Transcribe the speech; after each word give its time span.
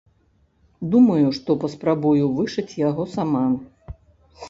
Думаю, 0.95 1.27
што 1.39 1.57
паспрабую 1.65 2.25
вышыць 2.41 2.69
яго 2.89 3.03
сама! 3.17 3.47